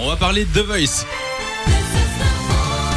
On 0.00 0.06
va 0.06 0.16
parler 0.16 0.44
de 0.44 0.60
The 0.60 0.64
Voice. 0.64 1.04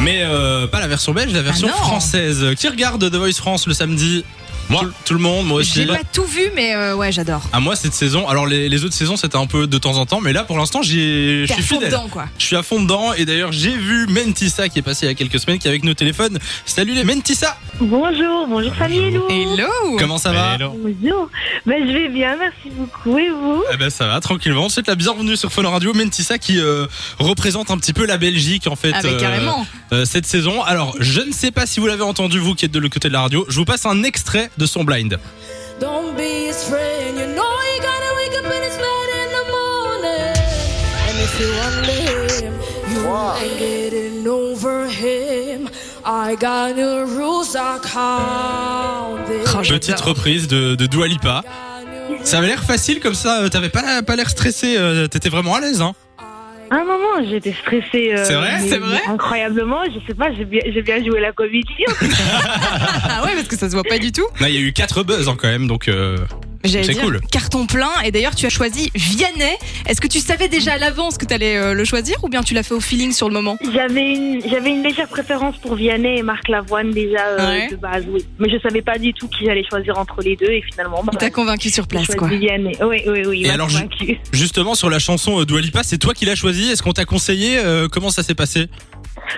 Mais 0.01 0.21
euh, 0.23 0.67
pas 0.67 0.79
la 0.79 0.87
version 0.87 1.13
belge, 1.13 1.33
la 1.33 1.41
version 1.41 1.67
non. 1.67 1.73
française. 1.73 2.45
Qui 2.57 2.67
regarde 2.67 3.09
The 3.09 3.15
Voice 3.15 3.37
France 3.37 3.67
le 3.67 3.73
samedi 3.73 4.23
Moi. 4.69 4.81
Tout, 4.81 4.91
tout 5.05 5.13
le 5.15 5.19
monde, 5.19 5.45
moi 5.47 5.59
aussi. 5.59 5.81
J'ai 5.81 5.85
pas 5.85 5.99
tout 6.13 6.23
vu, 6.23 6.43
mais 6.55 6.73
euh, 6.75 6.95
ouais, 6.95 7.11
j'adore. 7.11 7.41
À 7.51 7.59
moi 7.59 7.75
cette 7.75 7.93
saison. 7.93 8.27
Alors 8.29 8.45
les, 8.45 8.69
les 8.69 8.85
autres 8.85 8.93
saisons 8.93 9.17
c'était 9.17 9.35
un 9.37 9.45
peu 9.47 9.67
de 9.67 9.77
temps 9.77 9.97
en 9.97 10.05
temps, 10.05 10.21
mais 10.21 10.31
là 10.33 10.43
pour 10.43 10.57
l'instant 10.57 10.81
je 10.81 11.45
suis 11.45 11.61
fond 11.63 11.75
fidèle. 11.75 11.89
dedans, 11.89 12.07
quoi. 12.09 12.25
Je 12.37 12.45
suis 12.45 12.55
à 12.55 12.63
fond 12.63 12.81
dedans 12.81 13.11
et 13.13 13.25
d'ailleurs 13.25 13.51
j'ai 13.51 13.75
vu 13.75 14.07
Mentissa 14.07 14.69
qui 14.69 14.79
est 14.79 14.81
passé 14.81 15.05
il 15.05 15.09
y 15.09 15.11
a 15.11 15.15
quelques 15.15 15.39
semaines 15.39 15.59
qui 15.59 15.67
est 15.67 15.71
avec 15.71 15.83
nos 15.83 15.93
téléphones. 15.93 16.39
Salut 16.65 16.93
les 16.93 17.03
Mentissa 17.03 17.57
Bonjour, 17.81 18.47
bonjour 18.47 18.73
famille 18.75 18.99
Hello. 18.99 19.27
Hello 19.29 19.97
Comment 19.97 20.17
ça 20.17 20.31
va 20.31 20.55
Hello. 20.55 20.73
Bonjour. 20.77 21.29
Ben, 21.65 21.85
je 21.87 21.91
vais 21.93 22.09
bien, 22.09 22.35
merci 22.37 22.69
beaucoup. 22.75 23.17
Et 23.17 23.29
vous? 23.29 23.63
Eh 23.73 23.77
ben 23.77 23.89
ça 23.89 24.07
va 24.07 24.19
tranquillement. 24.19 24.69
C'est 24.69 24.87
la 24.87 24.95
bienvenue 24.95 25.35
sur 25.35 25.51
Fun 25.51 25.67
Radio. 25.67 25.93
Mentissa 25.93 26.37
qui 26.37 26.59
euh, 26.59 26.85
représente 27.19 27.71
un 27.71 27.77
petit 27.77 27.93
peu 27.93 28.05
la 28.05 28.17
Belgique 28.17 28.67
en 28.67 28.75
fait 28.75 28.91
Ah, 28.93 28.99
mais 29.03 29.09
euh, 29.13 29.19
carrément. 29.19 29.65
euh, 29.93 30.05
cette 30.05 30.25
saison. 30.27 30.61
Alors 30.63 30.95
je 30.99 31.21
ne 31.21 31.31
sais 31.31 31.51
pas 31.51 31.65
si 31.65 31.79
vous 31.79 31.87
l'avez 31.87 32.03
entendu 32.03 32.39
vous 32.39 32.53
qui 32.55 32.65
êtes 32.65 32.71
de 32.71 32.79
l'autre 32.79 32.93
côté 32.93 33.07
de 33.07 33.13
la 33.13 33.21
radio. 33.21 33.45
Je 33.49 33.55
vous 33.57 33.65
passe 33.65 33.85
un 33.85 34.03
extrait 34.03 34.50
de 34.57 34.65
son 34.65 34.83
blind. 34.83 35.17
Don't 35.79 36.15
be 36.15 36.47
his 36.47 36.63
friend. 36.63 37.17
You 37.17 37.27
know 37.27 37.51
you 37.73 37.81
gotta 37.81 38.11
wake 38.17 38.37
up 38.39 38.45
and 38.45 38.63
it's 38.63 38.77
bad 38.77 39.09
in 39.21 39.29
the 39.37 39.45
morning. 39.51 40.35
And 41.07 41.17
if 41.19 41.39
you 41.39 41.49
under 41.67 42.33
him, 42.45 42.53
you 42.91 43.01
ain't 43.41 43.59
getting 43.59 44.27
over 44.27 44.87
him. 44.87 45.69
I 46.05 46.35
got 46.35 46.75
the 46.75 47.05
rules, 47.07 47.55
I 47.55 47.79
count 47.81 49.27
them. 49.27 49.43
Oh. 49.55 49.61
Petite 49.61 49.99
reprise 50.01 50.47
de, 50.47 50.75
de 50.75 50.85
Dua 50.87 51.07
Lipa. 51.07 51.43
Ça 52.23 52.37
avait 52.39 52.47
l'air 52.47 52.63
facile 52.63 52.99
comme 52.99 53.15
ça. 53.15 53.41
euh, 53.41 53.49
T'avais 53.49 53.69
pas, 53.69 54.01
pas 54.03 54.15
l'air 54.15 54.29
stressé. 54.29 54.75
euh, 54.77 55.07
T'étais 55.07 55.29
vraiment 55.29 55.55
à 55.55 55.61
l'aise 55.61 55.81
hein 55.81 55.93
un 56.71 56.83
moment, 56.85 57.23
j'étais 57.29 57.53
stressée. 57.53 58.13
euh, 58.13 58.23
C'est 58.25 58.33
vrai 58.35 58.57
mais- 58.61 58.67
C'est 58.69 58.77
vrai 58.79 58.99
mais 59.07 59.13
Incroyablement, 59.13 59.83
je 59.85 59.99
sais 60.07 60.13
pas, 60.15 60.31
j'ai 60.33 60.45
bien, 60.45 60.61
j'ai 60.65 60.81
bien 60.81 61.03
joué 61.03 61.19
la 61.19 61.31
comédie. 61.33 61.67
Ah 63.13 63.23
ouais, 63.25 63.35
parce 63.35 63.47
que 63.47 63.57
ça 63.57 63.69
se 63.69 63.73
voit 63.75 63.83
pas 63.83 63.99
du 63.99 64.11
tout. 64.11 64.25
Là 64.39 64.49
il 64.49 64.55
y 64.55 64.57
a 64.57 64.61
eu 64.61 64.71
quatre 64.73 65.03
buzz 65.03 65.27
hein, 65.29 65.35
quand 65.39 65.47
même 65.49 65.67
donc. 65.67 65.87
euh, 65.87 66.17
J'allais 66.63 66.83
C'est 66.85 66.93
dire 66.93 67.03
cool. 67.03 67.21
carton 67.31 67.65
plein. 67.65 67.89
Et 68.05 68.11
d'ailleurs, 68.11 68.35
tu 68.35 68.45
as 68.45 68.49
choisi 68.49 68.91
Vianney. 68.95 69.57
Est-ce 69.87 69.99
que 70.01 70.07
tu 70.07 70.19
savais 70.19 70.47
déjà 70.47 70.73
à 70.73 70.77
l'avance 70.77 71.17
que 71.17 71.25
tu 71.25 71.33
allais 71.33 71.73
le 71.73 71.85
choisir 71.85 72.23
ou 72.23 72.29
bien 72.29 72.43
tu 72.43 72.53
l'as 72.53 72.63
fait 72.63 72.73
au 72.73 72.79
feeling 72.79 73.11
sur 73.11 73.27
le 73.29 73.33
moment? 73.33 73.57
J'avais 73.73 74.13
une, 74.13 74.41
j'avais 74.49 74.69
une 74.69 74.83
légère 74.83 75.07
préférence 75.07 75.57
pour 75.57 75.75
Vianney 75.75 76.19
et 76.19 76.23
Marc 76.23 76.47
Lavoine 76.47 76.91
déjà 76.91 77.25
euh, 77.25 77.49
Ouais. 77.51 77.67
de 77.69 77.75
base, 77.75 78.03
oui. 78.09 78.25
Mais 78.39 78.49
je 78.49 78.59
savais 78.61 78.81
pas 78.81 78.97
du 78.97 79.13
tout 79.13 79.27
qui 79.27 79.45
j'allais 79.45 79.65
choisir 79.69 79.97
entre 79.97 80.21
les 80.21 80.35
deux 80.35 80.49
et 80.51 80.61
finalement, 80.71 81.01
bah, 81.03 81.11
Il 81.13 81.17
t'a 81.17 81.29
convaincu 81.29 81.69
sur 81.69 81.87
place, 81.87 82.07
quoi. 82.15 82.27
Vianney. 82.27 82.77
Oui, 82.81 83.01
oui, 83.07 83.21
oui. 83.25 83.39
il 83.39 83.45
Et 83.45 83.47
m'a 83.47 83.53
alors. 83.55 83.69
Justement 84.31 84.75
sur 84.75 84.89
la 84.89 84.99
chanson 84.99 85.39
euh, 85.41 85.45
c'est 85.83 85.97
toi 85.97 86.13
qui 86.13 86.25
l'as 86.25 86.35
choisi. 86.35 86.69
Est-ce 86.71 86.83
qu'on 86.83 86.93
t'a 86.93 87.05
conseillé 87.05 87.57
euh, 87.57 87.87
Comment 87.91 88.09
ça 88.09 88.23
s'est 88.23 88.35
passé? 88.35 88.67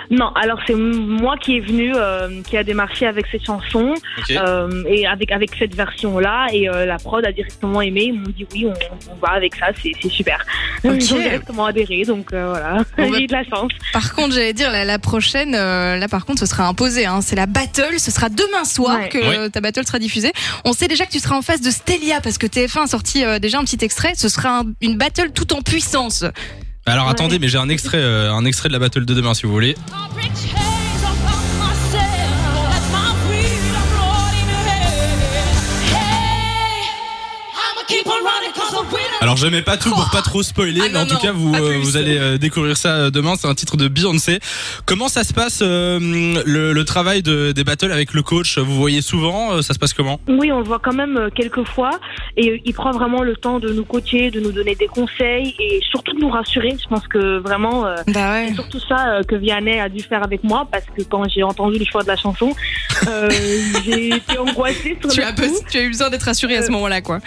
Non, 0.10 0.28
alors 0.36 0.60
c'est 0.66 0.76
moi 0.76 1.36
qui 1.38 1.58
est 1.58 1.60
venu, 1.60 1.94
euh, 1.96 2.42
qui 2.44 2.58
a 2.58 2.64
démarché 2.64 3.06
avec 3.06 3.26
cette 3.32 3.46
chanson 3.46 3.94
euh, 4.32 4.84
et 4.88 5.06
avec 5.08 5.32
avec 5.32 5.52
cette 5.58 5.76
version 5.76 6.20
là 6.20 6.48
et 6.52 6.70
euh, 6.70 6.86
la 6.86 6.98
prod 6.98 7.26
a 7.26 7.32
directement 7.32 7.82
aimé. 7.82 8.06
Ils 8.06 8.14
m'ont 8.20 8.30
dit 8.30 8.46
oui, 8.54 8.66
on, 8.68 9.12
on 9.12 9.16
va 9.16 9.34
avec 9.34 9.56
ça, 9.56 9.68
c'est 9.82 9.92
c'est 10.02 10.10
super. 10.10 10.44
Ok. 10.84 10.94
Ils 11.00 11.14
ont 11.14 11.18
directement 11.20 11.66
adhéré, 11.66 12.04
donc 12.06 12.34
euh, 12.34 12.50
voilà, 12.50 12.78
bah- 12.98 13.04
j'ai 13.18 13.24
eu 13.24 13.28
de 13.28 13.34
la 13.34 13.44
chance. 13.44 13.72
Par 13.94 14.14
contre, 14.16 14.34
j'allais 14.34 14.54
dire 14.54 14.72
la, 14.72 14.84
la 14.86 15.00
prochaine, 15.00 15.54
euh, 15.56 15.98
là 15.98 16.08
par 16.08 16.26
contre, 16.26 16.40
ce 16.40 16.46
sera 16.46 16.66
imposé. 16.68 17.06
Hein, 17.06 17.22
c'est 17.22 17.36
la 17.36 17.46
battle. 17.46 18.00
Ce 18.00 18.12
sera 18.12 18.30
demain 18.30 18.66
soir 18.66 19.00
Ouais. 19.00 19.10
que 19.10 19.48
ta 19.50 19.62
battle 19.62 19.86
sera 19.86 20.00
diffusée. 20.00 20.32
On 20.66 20.74
sait 20.74 20.88
déjà 20.88 21.06
que 21.06 21.12
tu 21.12 21.20
seras 21.20 21.36
en 21.36 21.42
face 21.42 21.62
de 21.62 21.72
Stelia 21.72 22.22
parce 22.22 22.38
que 22.38 22.48
TF1 22.48 22.84
a 22.84 22.88
sorti 22.88 23.24
euh, 23.24 23.40
déjà 23.40 23.60
un 23.60 23.64
petit 23.64 23.84
extrait. 23.84 24.14
Ce 24.16 24.30
sera 24.30 24.60
un- 24.60 24.66
une 24.82 24.98
battle 24.98 25.32
tout 25.32 25.54
en 25.54 25.62
puissance. 25.62 26.26
Alors 26.86 27.06
Ouais. 27.06 27.12
attendez, 27.12 27.40
mais 27.40 27.48
j'ai 27.48 27.58
un 27.58 27.70
extrait, 27.70 27.98
euh, 28.00 28.34
un 28.34 28.46
extrait 28.46 28.68
de 28.70 28.74
la 28.74 28.80
battle 28.80 29.06
de 29.06 29.14
demain 29.14 29.34
si 29.34 29.46
vous 29.46 29.52
voulez. 29.52 29.76
Alors 39.24 39.38
je 39.38 39.48
mets 39.48 39.62
pas 39.62 39.78
tout 39.78 39.90
pour 39.90 40.10
pas 40.12 40.22
trop 40.22 40.44
spoiler, 40.44 40.82
Ah 40.84 40.88
mais 40.92 40.94
non, 41.00 41.00
en 41.02 41.06
tout 41.06 41.18
cas 41.18 41.32
vous 41.32 41.56
euh, 41.56 41.78
vous 41.82 41.96
allez 41.96 42.18
euh, 42.18 42.38
découvrir 42.38 42.76
ça 42.76 42.90
euh, 42.96 43.10
demain. 43.10 43.36
C'est 43.38 43.48
un 43.48 43.56
titre 43.56 43.78
de 43.78 43.88
Beyoncé. 43.88 44.40
Comment 44.86 45.08
ça 45.08 45.24
se 45.24 45.34
passe 45.34 45.60
euh, 45.62 45.98
le, 46.46 46.74
le 46.74 46.86
travail 46.86 47.24
de, 47.24 47.54
des 47.54 47.64
battles 47.64 47.94
avec 47.94 48.14
le 48.14 48.22
coach? 48.22 48.58
Vous 48.58 48.76
voyez 48.76 49.02
souvent 49.02 49.54
euh, 49.54 49.62
Ça 49.62 49.74
se 49.74 49.80
passe 49.80 49.94
comment? 49.94 50.20
Oui, 50.28 50.52
on 50.52 50.58
le 50.60 50.66
voit 50.66 50.80
quand 50.80 50.94
même 50.94 51.30
quelques 51.34 51.64
fois 51.64 51.92
et 52.36 52.62
il 52.66 52.74
prend 52.74 52.92
vraiment 52.92 53.24
le 53.24 53.38
temps 53.38 53.60
de 53.60 53.72
nous 53.72 53.86
coacher, 53.86 54.30
de 54.30 54.42
nous 54.42 54.52
donner 54.52 54.76
des 54.76 54.88
conseils 54.88 55.56
et 55.58 55.80
surtout 55.90 56.14
de 56.16 56.20
nous 56.20 56.30
rassurer. 56.30 56.76
Je 56.82 56.88
pense 56.90 57.08
que 57.08 57.38
vraiment 57.40 57.86
euh, 57.86 57.96
Bah 58.08 58.34
ouais. 58.34 58.48
c'est 58.50 58.56
surtout 58.56 58.80
ça 58.82 59.08
euh, 59.20 59.24
que 59.24 59.36
Vianney 59.36 59.80
a 59.80 59.88
dû 59.88 60.02
faire 60.04 60.24
avec 60.24 60.44
moi 60.44 60.68
parce 60.70 60.86
que 60.98 61.02
quand 61.04 61.24
j'ai 61.30 61.44
entendu 61.44 61.80
le 61.80 61.86
choix 61.86 62.04
de 62.04 62.08
la 62.10 62.18
chanson, 62.18 62.54
euh, 63.08 63.30
j'ai 63.86 64.10
été 64.16 64.38
angoissée 64.38 64.98
sur 65.00 65.10
Tu 65.12 65.22
le 65.22 65.28
as, 65.28 65.32
coup. 65.32 65.44
tu 65.72 65.78
as 65.78 65.82
eu 65.84 65.88
besoin 65.90 66.10
d'être 66.10 66.24
rassuré 66.24 66.58
à 66.58 66.62
ce 66.64 66.72
moment-là, 66.72 67.00
quoi. 67.02 67.20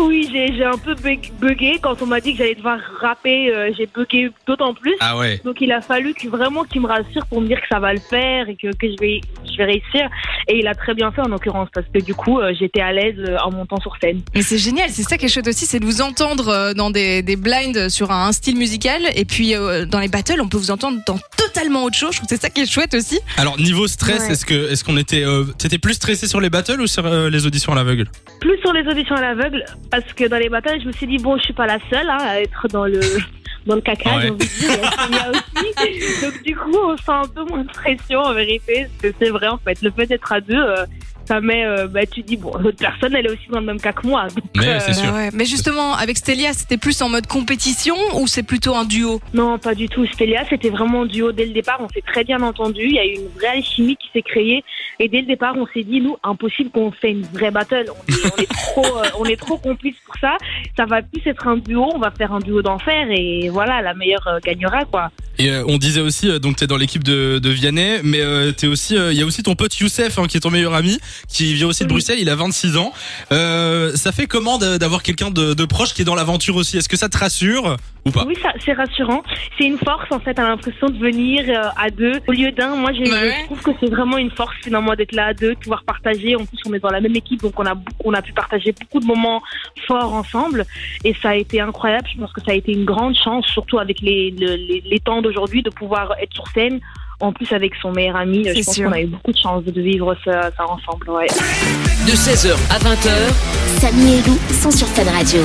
Oui, 0.00 0.28
j'ai 0.32 0.64
un 0.64 0.78
peu 0.78 0.94
bug- 0.94 1.30
bugué 1.40 1.78
quand 1.82 2.00
on 2.02 2.06
m'a 2.06 2.20
dit 2.20 2.32
que 2.32 2.38
j'allais 2.38 2.54
devoir 2.54 2.78
rapper. 3.00 3.54
euh, 3.54 3.70
j'ai 3.76 3.86
bugué 3.86 4.30
d'autant 4.46 4.74
plus. 4.74 4.94
Ah 5.00 5.16
ouais. 5.18 5.40
Donc 5.44 5.60
il 5.60 5.70
a 5.72 5.80
fallu 5.80 6.14
que 6.14 6.26
vraiment 6.28 6.64
qu'il 6.64 6.80
me 6.80 6.86
rassure 6.86 7.26
pour 7.26 7.40
me 7.40 7.46
dire 7.46 7.60
que 7.60 7.66
ça 7.70 7.78
va 7.80 7.92
le 7.92 8.00
faire 8.00 8.48
et 8.48 8.56
que, 8.56 8.68
que 8.74 8.86
je 8.90 8.96
vais 9.00 9.20
je 9.50 9.56
vais 9.56 9.64
réussir. 9.64 10.08
Et 10.48 10.58
il 10.58 10.66
a 10.66 10.74
très 10.74 10.94
bien 10.94 11.10
fait 11.12 11.20
en 11.20 11.28
l'occurrence 11.28 11.68
parce 11.74 11.86
que 11.92 11.98
du 12.00 12.14
coup 12.14 12.40
euh, 12.40 12.52
j'étais 12.58 12.80
à 12.80 12.92
l'aise 12.92 13.16
euh, 13.18 13.36
en 13.44 13.50
montant 13.52 13.78
sur 13.80 13.96
scène. 14.00 14.22
Mais 14.34 14.42
c'est 14.42 14.58
génial, 14.58 14.88
c'est 14.90 15.02
ça 15.02 15.18
qui 15.18 15.26
est 15.26 15.28
chouette 15.28 15.48
aussi, 15.48 15.66
c'est 15.66 15.80
de 15.80 15.84
vous 15.84 16.00
entendre 16.02 16.72
dans 16.74 16.90
des, 16.90 17.22
des 17.22 17.36
blinds 17.36 17.88
sur 17.90 18.10
un, 18.10 18.26
un 18.28 18.32
style 18.32 18.56
musical 18.56 19.02
et 19.14 19.24
puis 19.24 19.54
euh, 19.54 19.84
dans 19.86 20.00
les 20.00 20.08
battles, 20.08 20.40
on 20.40 20.48
peut 20.48 20.56
vous 20.58 20.70
entendre 20.70 20.98
dans 21.06 21.18
totalement 21.36 21.84
autre 21.84 21.96
chose. 21.96 22.10
Je 22.12 22.16
trouve 22.18 22.28
que 22.28 22.34
c'est 22.34 22.40
ça 22.42 22.50
qui 22.50 22.62
est 22.62 22.70
chouette 22.70 22.94
aussi. 22.94 23.20
Alors 23.36 23.58
niveau 23.60 23.86
stress, 23.86 24.20
Ouais. 24.26 24.32
est-ce 24.32 24.44
que 24.46 24.70
est-ce 24.72 24.82
qu'on 24.84 24.96
était 24.96 25.24
euh, 25.24 25.44
t'étais 25.58 25.78
plus 25.78 25.94
stressé 25.94 26.26
sur 26.26 26.40
les 26.40 26.50
battles 26.50 26.80
ou 26.80 26.86
sur 26.86 27.06
euh, 27.06 27.28
les 27.30 27.46
auditions 27.46 27.72
à 27.72 27.76
l'aveugle? 27.76 28.08
Plus 28.40 28.58
sur 28.60 28.72
les 28.72 28.86
auditions 28.86 29.14
à 29.16 29.20
l'aveugle 29.20 29.64
parce 29.90 30.12
que 30.12 30.24
dans 30.28 30.38
les 30.38 30.48
batailles 30.48 30.80
je 30.80 30.86
me 30.86 30.92
suis 30.92 31.06
dit 31.06 31.18
bon 31.18 31.36
je 31.38 31.42
suis 31.44 31.52
pas 31.54 31.66
la 31.66 31.78
seule 31.90 32.08
hein, 32.08 32.18
à 32.20 32.40
être 32.40 32.68
dans 32.68 32.84
le 32.84 33.00
dans 33.66 33.74
le 33.74 33.80
caca 33.80 34.16
Ouais. 34.16 34.22
j'ai 34.22 34.30
envie 34.30 34.38
de 34.38 34.58
dire, 34.58 34.90
il 35.08 35.14
y 35.14 35.18
a 35.18 35.30
aussi. 35.30 36.20
Donc 36.24 36.42
du 36.42 36.56
coup 36.56 36.76
on 36.82 36.96
sent 36.96 37.02
un 37.08 37.28
peu 37.28 37.44
moins 37.44 37.62
de 37.64 37.68
pression 37.70 38.20
en 38.20 38.32
vérité. 38.34 38.86
parce 39.00 39.12
que 39.12 39.18
C'est 39.24 39.30
vrai 39.30 39.48
en 39.48 39.58
fait 39.58 39.80
le 39.82 39.90
fait 39.90 40.06
d'être 40.06 40.32
à 40.32 40.40
deux. 40.40 40.54
euh, 40.56 40.86
ça 41.30 41.40
met, 41.40 41.64
euh, 41.64 41.86
bah, 41.86 42.04
tu 42.06 42.22
dis, 42.22 42.36
bon, 42.36 42.52
l'autre 42.58 42.78
personne, 42.78 43.14
elle 43.14 43.26
est 43.26 43.30
aussi 43.30 43.46
dans 43.50 43.60
le 43.60 43.66
même 43.66 43.80
cas 43.80 43.92
que 43.92 44.04
moi. 44.04 44.26
Donc, 44.34 44.44
Mais 44.56 44.66
euh, 44.66 44.80
c'est 44.80 44.94
sûr. 44.94 45.12
Ouais. 45.12 45.30
Mais 45.32 45.44
justement, 45.44 45.94
avec 45.94 46.16
Stelia, 46.16 46.52
c'était 46.52 46.76
plus 46.76 47.00
en 47.02 47.08
mode 47.08 47.28
compétition 47.28 47.94
ou 48.14 48.26
c'est 48.26 48.42
plutôt 48.42 48.74
un 48.74 48.84
duo? 48.84 49.20
Non, 49.32 49.56
pas 49.56 49.76
du 49.76 49.88
tout. 49.88 50.04
Stélia, 50.06 50.42
c'était 50.50 50.70
vraiment 50.70 51.06
duo 51.06 51.30
dès 51.30 51.46
le 51.46 51.52
départ. 51.52 51.78
On 51.78 51.88
s'est 51.88 52.02
très 52.04 52.24
bien 52.24 52.42
entendu. 52.42 52.80
Il 52.82 52.94
y 52.94 52.98
a 52.98 53.06
eu 53.06 53.14
une 53.14 53.28
vraie 53.38 53.58
alchimie 53.58 53.96
qui 53.96 54.08
s'est 54.12 54.22
créée. 54.22 54.64
Et 54.98 55.06
dès 55.06 55.20
le 55.20 55.28
départ, 55.28 55.54
on 55.56 55.66
s'est 55.72 55.84
dit, 55.84 56.00
nous, 56.00 56.16
impossible 56.24 56.70
qu'on 56.70 56.90
fait 56.90 57.12
une 57.12 57.22
vraie 57.22 57.52
battle. 57.52 57.86
On 57.88 58.12
est, 58.12 58.32
on 58.32 58.42
est 58.42 58.50
trop, 58.50 58.86
euh, 58.98 59.20
on 59.20 59.24
est 59.24 59.38
trop 59.38 59.56
complices 59.56 60.00
pour 60.04 60.16
ça. 60.20 60.36
Ça 60.76 60.84
va 60.84 61.00
plus 61.00 61.22
être 61.26 61.46
un 61.46 61.58
duo. 61.58 61.90
On 61.94 62.00
va 62.00 62.10
faire 62.10 62.32
un 62.32 62.40
duo 62.40 62.60
d'enfer. 62.60 63.06
Et 63.08 63.50
voilà, 63.50 63.82
la 63.82 63.94
meilleure 63.94 64.26
euh, 64.26 64.40
gagnera, 64.42 64.84
quoi. 64.84 65.12
Et 65.40 65.50
euh, 65.50 65.64
on 65.66 65.78
disait 65.78 66.02
aussi, 66.02 66.28
euh, 66.28 66.38
donc 66.38 66.56
t'es 66.56 66.66
dans 66.66 66.76
l'équipe 66.76 67.02
de, 67.02 67.38
de 67.38 67.48
Vianney, 67.48 68.00
mais 68.04 68.20
euh, 68.20 68.52
t'es 68.52 68.66
aussi, 68.66 68.94
il 68.94 69.14
y 69.14 69.22
a 69.22 69.24
aussi 69.24 69.42
ton 69.42 69.54
pote 69.54 69.74
Youssef 69.78 70.18
hein, 70.18 70.26
qui 70.28 70.36
est 70.36 70.40
ton 70.40 70.50
meilleur 70.50 70.74
ami, 70.74 70.98
qui 71.28 71.54
vient 71.54 71.68
aussi 71.68 71.84
de. 71.84 71.88
Bruxelles. 71.88 72.18
Il 72.20 72.28
a 72.30 72.34
26 72.36 72.76
ans. 72.76 72.92
Euh, 73.32 73.92
ça 73.94 74.12
fait 74.12 74.26
comment 74.26 74.58
d'avoir 74.58 75.02
quelqu'un 75.02 75.30
de, 75.30 75.54
de 75.54 75.64
proche 75.64 75.92
qui 75.94 76.02
est 76.02 76.04
dans 76.04 76.14
l'aventure 76.14 76.56
aussi 76.56 76.76
Est-ce 76.78 76.88
que 76.88 76.96
ça 76.96 77.08
te 77.08 77.18
rassure 77.18 77.76
ou 78.06 78.10
pas? 78.10 78.24
Oui, 78.26 78.34
ça, 78.42 78.52
c'est 78.64 78.72
rassurant. 78.72 79.22
C'est 79.58 79.64
une 79.66 79.78
force, 79.78 80.06
en 80.10 80.20
fait, 80.20 80.38
à 80.38 80.42
l'impression 80.48 80.88
de 80.88 80.98
venir 80.98 81.44
euh, 81.48 81.68
à 81.76 81.90
deux 81.90 82.20
au 82.28 82.32
lieu 82.32 82.50
d'un. 82.52 82.76
Moi, 82.76 82.92
Bah 82.92 82.98
ouais. 83.10 83.34
je 83.40 83.44
trouve 83.46 83.62
que 83.62 83.70
c'est 83.80 83.90
vraiment 83.90 84.18
une 84.18 84.30
force, 84.30 84.54
finalement, 84.62 84.94
d'être 84.94 85.12
là 85.14 85.26
à 85.26 85.34
deux, 85.34 85.54
de 85.54 85.58
pouvoir 85.60 85.82
partager. 85.84 86.36
En 86.36 86.44
plus, 86.44 86.58
on 86.66 86.72
est 86.74 86.78
dans 86.80 86.90
la 86.90 87.00
même 87.00 87.16
équipe, 87.16 87.42
donc 87.42 87.58
on 87.58 87.66
a, 87.66 87.74
on 88.04 88.12
a 88.14 88.22
pu 88.22 88.32
partager 88.32 88.72
beaucoup 88.72 89.00
de 89.00 89.06
moments 89.06 89.42
forts 89.86 90.14
ensemble. 90.14 90.64
Et 91.04 91.14
ça 91.22 91.30
a 91.30 91.34
été 91.34 91.60
incroyable. 91.60 92.06
Je 92.14 92.18
pense 92.20 92.32
que 92.32 92.40
ça 92.40 92.52
a 92.52 92.54
été 92.54 92.72
une 92.72 92.84
grande 92.84 93.16
chance, 93.16 93.46
surtout 93.46 93.78
avec 93.78 94.00
les, 94.00 94.30
le- 94.38 94.56
les, 94.56 94.82
les 94.84 94.98
temps 95.00 95.20
d'aujourd'hui, 95.22 95.62
de 95.62 95.70
pouvoir 95.70 96.14
être 96.22 96.32
sur 96.34 96.46
scène. 96.54 96.80
En 97.20 97.32
plus, 97.32 97.52
avec 97.52 97.72
son 97.82 97.92
meilleur 97.92 98.16
ami, 98.16 98.44
je 98.46 98.64
pense 98.64 98.76
qu'on 98.78 98.92
a 98.92 99.00
eu 99.00 99.06
beaucoup 99.06 99.32
de 99.32 99.38
chance 99.38 99.62
de 99.64 99.80
vivre 99.80 100.16
ça, 100.24 100.50
ça 100.56 100.64
ensemble. 100.64 101.10
Ouais. 101.10 101.26
De 102.06 102.12
16h 102.12 102.56
à 102.70 102.78
20h, 102.78 103.80
Samy 103.80 104.14
et 104.14 104.22
Lou 104.22 104.38
sont 104.52 104.70
sur 104.70 104.86
Fan 104.88 105.08
Radio. 105.08 105.42